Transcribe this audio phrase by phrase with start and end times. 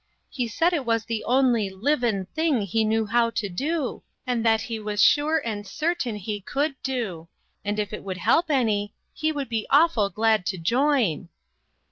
[0.31, 4.61] He said it was the only 'livin' thing he knew how to do,' and that
[4.61, 7.27] he was sure and certain he could do,
[7.63, 11.29] and if it would help any, he would be awful glad to join."